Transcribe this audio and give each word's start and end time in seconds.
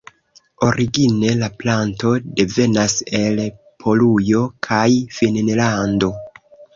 Origine 0.67 1.33
la 1.41 1.49
planto 1.63 2.13
devenas 2.39 2.95
el 3.17 3.41
Polujo 3.85 4.41
kaj 4.69 4.87
Finnlando. 5.19 6.11